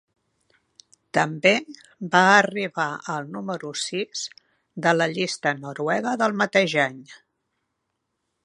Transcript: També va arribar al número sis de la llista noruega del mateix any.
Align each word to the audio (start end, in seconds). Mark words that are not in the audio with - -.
També 1.17 1.51
va 2.15 2.21
arribar 2.37 2.87
al 3.15 3.29
número 3.35 3.71
sis 3.83 4.25
de 4.87 4.97
la 4.99 5.11
llista 5.15 5.57
noruega 5.63 6.19
del 6.23 6.37
mateix 6.45 6.79
any. 6.89 7.01